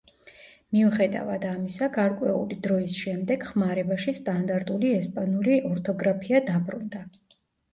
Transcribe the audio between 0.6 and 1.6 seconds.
მიუხედავად